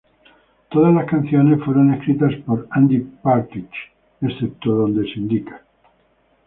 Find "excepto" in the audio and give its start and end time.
4.21-4.73